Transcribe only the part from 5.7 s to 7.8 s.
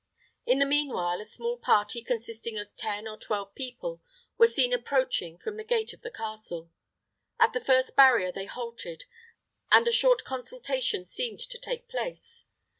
of the castle. At the